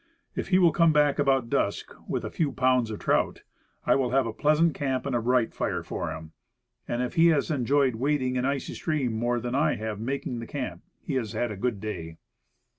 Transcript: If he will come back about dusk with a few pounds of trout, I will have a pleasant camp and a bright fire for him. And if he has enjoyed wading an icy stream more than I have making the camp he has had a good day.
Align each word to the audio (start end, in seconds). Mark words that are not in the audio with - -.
If 0.35 0.47
he 0.47 0.57
will 0.57 0.71
come 0.71 0.91
back 0.91 1.19
about 1.19 1.51
dusk 1.51 1.93
with 2.07 2.25
a 2.25 2.31
few 2.31 2.51
pounds 2.51 2.89
of 2.89 2.97
trout, 2.97 3.43
I 3.85 3.93
will 3.93 4.09
have 4.09 4.25
a 4.25 4.33
pleasant 4.33 4.73
camp 4.73 5.05
and 5.05 5.15
a 5.15 5.21
bright 5.21 5.53
fire 5.53 5.83
for 5.83 6.09
him. 6.11 6.31
And 6.87 7.03
if 7.03 7.13
he 7.13 7.27
has 7.27 7.51
enjoyed 7.51 7.93
wading 7.93 8.35
an 8.35 8.43
icy 8.45 8.73
stream 8.73 9.13
more 9.13 9.39
than 9.39 9.53
I 9.53 9.75
have 9.75 9.99
making 9.99 10.39
the 10.39 10.47
camp 10.47 10.81
he 11.03 11.13
has 11.21 11.33
had 11.33 11.51
a 11.51 11.55
good 11.55 11.79
day. 11.79 12.17